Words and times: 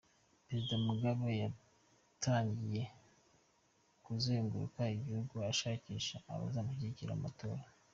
Perezida 0.45 0.75
Mugabe 0.87 1.29
yatangiye 1.43 2.83
kuzenguruka 4.05 4.81
igihugu 4.97 5.33
ashakisha 5.51 6.15
abazamushyigikira 6.33 7.13
mu 7.17 7.23
matora. 7.27 7.63